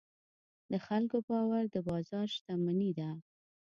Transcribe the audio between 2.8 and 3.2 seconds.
ده.